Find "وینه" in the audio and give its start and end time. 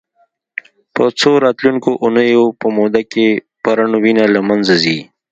4.03-4.25